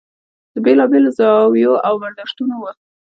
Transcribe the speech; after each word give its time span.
د 0.53 0.55
بېلا 0.65 0.85
بېلو 0.91 1.11
زاویو 1.17 1.73
او 1.87 1.93
برداشتونو 2.03 2.55
و. 2.59 2.63